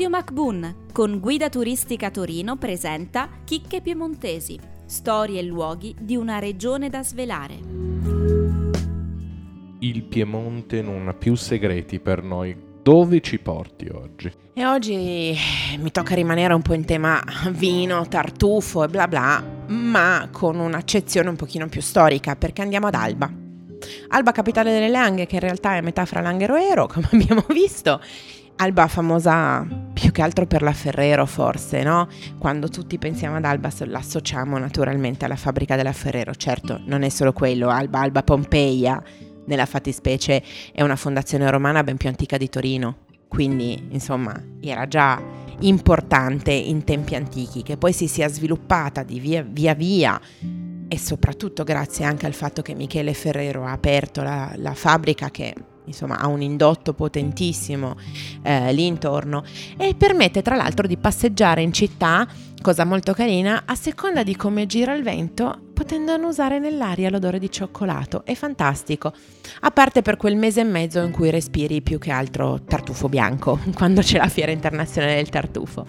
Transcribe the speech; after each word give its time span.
Radio 0.00 0.16
MacBoon 0.16 0.74
con 0.94 1.20
Guida 1.20 1.50
Turistica 1.50 2.10
Torino 2.10 2.56
presenta 2.56 3.28
Chicche 3.44 3.82
Piemontesi, 3.82 4.58
storie 4.86 5.40
e 5.40 5.42
luoghi 5.42 5.94
di 6.00 6.16
una 6.16 6.38
regione 6.38 6.88
da 6.88 7.02
svelare. 7.02 7.58
Il 9.80 10.02
Piemonte 10.04 10.80
non 10.80 11.06
ha 11.06 11.12
più 11.12 11.34
segreti 11.34 12.00
per 12.00 12.22
noi. 12.22 12.56
Dove 12.82 13.20
ci 13.20 13.40
porti 13.40 13.90
oggi? 13.92 14.32
E 14.54 14.64
oggi 14.64 15.36
mi 15.78 15.90
tocca 15.90 16.14
rimanere 16.14 16.54
un 16.54 16.62
po' 16.62 16.72
in 16.72 16.86
tema 16.86 17.22
vino, 17.50 18.08
tartufo 18.08 18.84
e 18.84 18.88
bla 18.88 19.06
bla, 19.06 19.44
ma 19.66 20.30
con 20.32 20.58
un'accezione 20.58 21.28
un 21.28 21.36
pochino 21.36 21.68
più 21.68 21.82
storica, 21.82 22.36
perché 22.36 22.62
andiamo 22.62 22.86
ad 22.86 22.94
Alba. 22.94 23.30
Alba 24.08 24.32
capitale 24.32 24.72
delle 24.72 24.88
Langhe, 24.88 25.26
che 25.26 25.34
in 25.34 25.42
realtà 25.42 25.76
è 25.76 25.82
metà 25.82 26.06
fra 26.06 26.22
Langhero 26.22 26.56
e 26.56 26.62
Ero, 26.62 26.86
come 26.86 27.08
abbiamo 27.12 27.44
visto, 27.52 28.00
Alba 28.62 28.88
famosa 28.88 29.66
più 29.94 30.12
che 30.12 30.20
altro 30.20 30.46
per 30.46 30.60
la 30.60 30.74
Ferrero 30.74 31.24
forse, 31.24 31.82
no? 31.82 32.08
Quando 32.38 32.68
tutti 32.68 32.98
pensiamo 32.98 33.36
ad 33.36 33.46
Alba 33.46 33.72
l'associamo 33.86 34.58
naturalmente 34.58 35.24
alla 35.24 35.36
fabbrica 35.36 35.76
della 35.76 35.94
Ferrero. 35.94 36.34
Certo, 36.34 36.78
non 36.84 37.02
è 37.02 37.08
solo 37.08 37.32
quello, 37.32 37.70
Alba, 37.70 38.00
Alba 38.00 38.22
Pompeia, 38.22 39.02
nella 39.46 39.64
fattispecie 39.64 40.42
è 40.72 40.82
una 40.82 40.96
fondazione 40.96 41.50
romana 41.50 41.82
ben 41.82 41.96
più 41.96 42.10
antica 42.10 42.36
di 42.36 42.50
Torino. 42.50 43.06
Quindi, 43.28 43.88
insomma, 43.92 44.38
era 44.60 44.86
già 44.86 45.18
importante 45.60 46.52
in 46.52 46.84
tempi 46.84 47.14
antichi, 47.14 47.62
che 47.62 47.78
poi 47.78 47.94
si 47.94 48.08
sia 48.08 48.28
sviluppata 48.28 49.02
di 49.02 49.20
via 49.20 49.42
via, 49.42 49.72
via 49.72 50.20
e 50.86 50.98
soprattutto 50.98 51.64
grazie 51.64 52.04
anche 52.04 52.26
al 52.26 52.34
fatto 52.34 52.60
che 52.60 52.74
Michele 52.74 53.14
Ferrero 53.14 53.64
ha 53.64 53.72
aperto 53.72 54.22
la, 54.22 54.52
la 54.56 54.74
fabbrica 54.74 55.30
che 55.30 55.54
insomma 55.90 56.18
ha 56.18 56.26
un 56.26 56.40
indotto 56.40 56.94
potentissimo 56.94 57.96
eh, 58.42 58.72
lì 58.72 58.86
intorno 58.86 59.44
e 59.76 59.94
permette 59.94 60.42
tra 60.42 60.56
l'altro 60.56 60.86
di 60.86 60.96
passeggiare 60.96 61.62
in 61.62 61.72
città, 61.72 62.26
cosa 62.62 62.84
molto 62.84 63.12
carina, 63.12 63.62
a 63.66 63.74
seconda 63.74 64.22
di 64.22 64.36
come 64.36 64.66
gira 64.66 64.94
il 64.94 65.02
vento, 65.02 65.58
potendo 65.74 66.12
annusare 66.12 66.58
nell'aria 66.58 67.10
l'odore 67.10 67.38
di 67.38 67.50
cioccolato. 67.50 68.24
È 68.24 68.34
fantastico, 68.34 69.12
a 69.60 69.70
parte 69.70 70.02
per 70.02 70.16
quel 70.16 70.36
mese 70.36 70.60
e 70.60 70.64
mezzo 70.64 71.00
in 71.00 71.10
cui 71.10 71.30
respiri 71.30 71.82
più 71.82 71.98
che 71.98 72.10
altro 72.10 72.62
tartufo 72.64 73.08
bianco, 73.08 73.58
quando 73.74 74.00
c'è 74.00 74.18
la 74.18 74.28
fiera 74.28 74.52
internazionale 74.52 75.16
del 75.16 75.28
tartufo. 75.28 75.86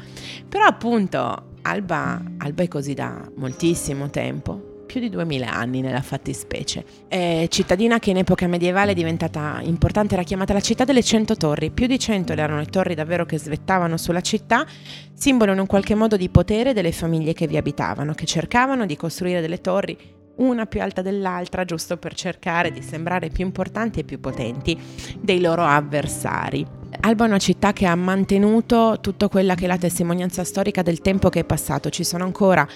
Però 0.47 0.65
appunto 0.65 1.49
Alba, 1.61 2.21
Alba 2.37 2.63
è 2.63 2.67
così 2.67 2.93
da 2.93 3.29
moltissimo 3.35 4.09
tempo 4.09 4.70
più 4.91 4.99
di 4.99 5.09
2000 5.09 5.49
anni 5.49 5.79
nella 5.79 6.01
fattispecie. 6.01 6.83
È 7.07 7.45
cittadina 7.47 7.97
che 7.97 8.09
in 8.09 8.17
epoca 8.17 8.45
medievale 8.47 8.91
è 8.91 8.93
diventata 8.93 9.61
importante, 9.61 10.15
era 10.15 10.23
chiamata 10.23 10.51
la 10.51 10.59
città 10.59 10.83
delle 10.83 11.01
cento 11.01 11.37
torri. 11.37 11.71
Più 11.71 11.87
di 11.87 11.97
cento 11.97 12.33
erano 12.33 12.57
le 12.57 12.65
torri 12.65 12.93
davvero 12.93 13.25
che 13.25 13.39
svettavano 13.39 13.95
sulla 13.95 14.19
città, 14.19 14.65
simbolo 15.13 15.53
in 15.53 15.59
un 15.59 15.65
qualche 15.65 15.95
modo 15.95 16.17
di 16.17 16.27
potere 16.27 16.73
delle 16.73 16.91
famiglie 16.91 17.31
che 17.31 17.47
vi 17.47 17.55
abitavano, 17.55 18.13
che 18.13 18.25
cercavano 18.25 18.85
di 18.85 18.97
costruire 18.97 19.39
delle 19.39 19.61
torri 19.61 19.97
una 20.35 20.65
più 20.65 20.81
alta 20.81 21.01
dell'altra, 21.01 21.63
giusto 21.63 21.95
per 21.95 22.13
cercare 22.13 22.71
di 22.71 22.81
sembrare 22.81 23.29
più 23.29 23.45
importanti 23.45 24.01
e 24.01 24.03
più 24.03 24.19
potenti 24.19 24.77
dei 25.21 25.39
loro 25.39 25.63
avversari. 25.63 26.65
Alba 26.99 27.23
è 27.23 27.27
una 27.27 27.37
città 27.37 27.71
che 27.71 27.85
ha 27.85 27.95
mantenuto 27.95 28.97
tutta 28.99 29.29
quella 29.29 29.55
che 29.55 29.63
è 29.63 29.67
la 29.67 29.77
testimonianza 29.77 30.43
storica 30.43 30.81
del 30.81 30.99
tempo 30.99 31.29
che 31.29 31.39
è 31.39 31.43
passato. 31.45 31.89
Ci 31.89 32.03
sono 32.03 32.25
ancora 32.25 32.67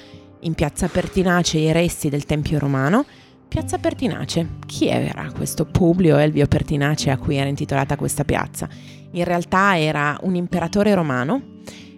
in 0.45 0.53
piazza 0.53 0.87
Pertinace 0.87 1.57
i 1.57 1.71
resti 1.71 2.09
del 2.09 2.25
Tempio 2.25 2.59
romano. 2.59 3.05
Piazza 3.47 3.77
Pertinace, 3.77 4.57
chi 4.65 4.87
era 4.87 5.31
questo 5.35 5.65
Publio 5.65 6.17
Elvio 6.17 6.47
Pertinace 6.47 7.09
a 7.09 7.17
cui 7.17 7.35
era 7.35 7.49
intitolata 7.49 7.95
questa 7.95 8.23
piazza? 8.23 8.67
In 9.11 9.23
realtà 9.23 9.77
era 9.79 10.17
un 10.21 10.35
imperatore 10.35 10.93
romano 10.93 11.53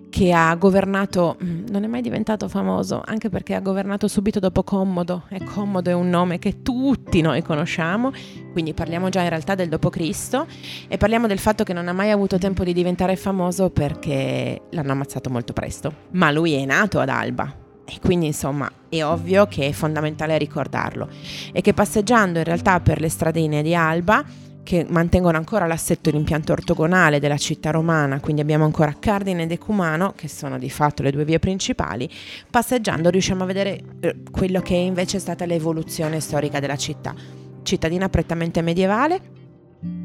che 0.09 0.31
ha 0.31 0.55
governato, 0.55 1.37
mm, 1.43 1.65
non 1.69 1.83
è 1.83 1.87
mai 1.87 2.01
diventato 2.01 2.47
famoso, 2.47 3.01
anche 3.05 3.29
perché 3.29 3.53
ha 3.53 3.59
governato 3.59 4.07
subito 4.07 4.39
dopo 4.39 4.63
Commodo, 4.63 5.23
e 5.29 5.43
Commodo 5.43 5.89
è 5.89 5.93
un 5.93 6.09
nome 6.09 6.39
che 6.39 6.61
tutti 6.61 7.19
noi 7.19 7.41
conosciamo, 7.41 8.11
quindi 8.53 8.73
parliamo 8.73 9.09
già 9.09 9.21
in 9.21 9.29
realtà 9.29 9.55
del 9.55 9.67
dopo 9.67 9.89
Cristo 9.89 10.47
e 10.87 10.97
parliamo 10.97 11.27
del 11.27 11.39
fatto 11.39 11.63
che 11.63 11.73
non 11.73 11.89
ha 11.89 11.93
mai 11.93 12.11
avuto 12.11 12.37
tempo 12.37 12.63
di 12.63 12.73
diventare 12.73 13.17
famoso 13.17 13.69
perché 13.69 14.61
l'hanno 14.71 14.91
ammazzato 14.93 15.29
molto 15.29 15.51
presto, 15.51 15.93
ma 16.11 16.31
lui 16.31 16.53
è 16.53 16.63
nato 16.65 16.99
ad 16.99 17.09
Alba, 17.09 17.65
e 17.89 17.99
quindi 18.01 18.25
insomma 18.25 18.69
è 18.89 19.03
ovvio 19.03 19.47
che 19.47 19.67
è 19.67 19.71
fondamentale 19.71 20.37
ricordarlo 20.37 21.07
e 21.53 21.61
che 21.61 21.73
passeggiando 21.73 22.39
in 22.39 22.45
realtà 22.45 22.79
per 22.81 22.99
le 22.99 23.09
stradine 23.09 23.61
di 23.61 23.73
Alba 23.73 24.23
che 24.67 24.85
mantengono 24.89 25.37
ancora 25.37 25.65
l'assetto 25.65 26.09
e 26.09 26.11
l'impianto 26.11 26.51
ortogonale 26.51 27.21
della 27.21 27.37
città 27.37 27.71
romana, 27.71 28.19
quindi 28.19 28.41
abbiamo 28.41 28.65
ancora 28.65 28.93
Cardine 28.99 29.43
ed 29.43 29.51
Ecumano, 29.53 30.11
che 30.13 30.27
sono 30.27 30.59
di 30.59 30.69
fatto 30.69 31.03
le 31.03 31.11
due 31.11 31.23
vie 31.23 31.39
principali, 31.39 32.09
passeggiando 32.49 33.09
riusciamo 33.09 33.43
a 33.43 33.45
vedere 33.45 33.81
eh, 34.01 34.17
quello 34.29 34.59
che 34.59 34.73
invece 34.73 35.17
è 35.17 35.19
stata 35.21 35.45
l'evoluzione 35.45 36.19
storica 36.19 36.59
della 36.59 36.75
città. 36.75 37.15
Cittadina 37.63 38.09
prettamente 38.09 38.61
medievale, 38.61 39.21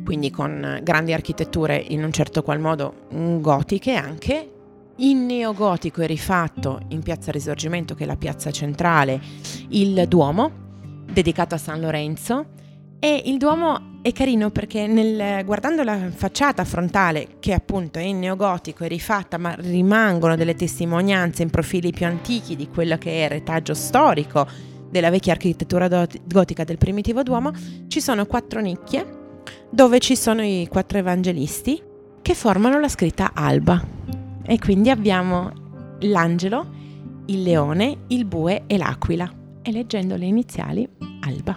quindi 0.04 0.31
con 0.31 0.78
grandi 0.81 1.12
architetture 1.12 1.76
in 1.76 2.04
un 2.04 2.12
certo 2.12 2.44
qual 2.44 2.60
modo 2.60 3.06
gotiche 3.41 3.94
anche, 3.94 4.49
in 4.97 5.27
neogotico 5.27 6.03
è 6.03 6.07
rifatto 6.07 6.81
in 6.89 7.03
piazza 7.03 7.31
Risorgimento, 7.31 7.95
che 7.95 8.05
è 8.05 8.07
la 8.07 8.17
piazza 8.17 8.51
centrale, 8.51 9.21
il 9.69 10.07
Duomo, 10.09 10.51
dedicato 11.11 11.55
a 11.55 11.59
San 11.59 11.81
Lorenzo. 11.81 12.47
E 12.99 13.23
il 13.27 13.37
Duomo 13.37 13.99
è 14.03 14.13
carino 14.13 14.51
perché 14.51 14.87
nel, 14.87 15.45
guardando 15.45 15.83
la 15.83 16.11
facciata 16.11 16.65
frontale, 16.65 17.37
che 17.41 17.53
appunto 17.53 17.99
è 17.99 18.03
in 18.03 18.21
neogotico, 18.21 18.85
è 18.85 18.89
rifatta, 18.89 19.39
ma 19.39 19.55
rimangono 19.59 20.37
delle 20.37 20.55
testimonianze 20.55 21.43
in 21.43 21.51
profili 21.51 21.91
più 21.91 22.07
antichi 22.07 22.55
di 22.55 22.69
quello 22.69 22.99
che 22.99 23.21
è 23.21 23.25
il 23.25 23.31
retaggio 23.31 23.75
storico 23.75 24.47
della 24.89 25.11
vecchia 25.11 25.33
architettura 25.33 26.07
gotica 26.25 26.65
del 26.65 26.79
primitivo 26.79 27.23
Duomo, 27.23 27.51
ci 27.89 28.01
sono 28.01 28.27
quattro 28.27 28.61
nicchie 28.61 29.21
dove 29.71 29.99
ci 29.99 30.15
sono 30.15 30.43
i 30.43 30.69
quattro 30.71 30.99
evangelisti 30.99 31.83
che 32.21 32.35
formano 32.35 32.79
la 32.79 32.89
scritta 32.89 33.33
Alba. 33.35 34.02
E 34.45 34.59
quindi 34.59 34.91
abbiamo 34.91 35.53
l'angelo, 36.01 36.67
il 37.27 37.43
leone, 37.43 38.05
il 38.09 38.25
bue 38.25 38.65
e 38.67 38.77
l'aquila. 38.77 39.31
E 39.63 39.71
leggendo 39.71 40.17
le 40.17 40.27
iniziali, 40.27 40.89
Alba. 41.21 41.57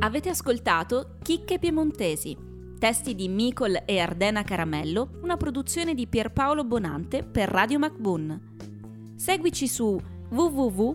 Avete 0.00 0.28
ascoltato 0.28 1.16
Chicche 1.22 1.58
Piemontesi, 1.58 2.36
testi 2.78 3.14
di 3.14 3.28
Micol 3.28 3.84
e 3.86 3.98
Ardena 3.98 4.42
Caramello, 4.42 5.12
una 5.22 5.38
produzione 5.38 5.94
di 5.94 6.06
Pierpaolo 6.06 6.64
Bonante 6.64 7.22
per 7.22 7.48
Radio 7.48 7.78
MacBoon. 7.78 8.40
Seguici 9.16 9.66
su 9.66 9.98
www.mbun.it. 10.28 10.92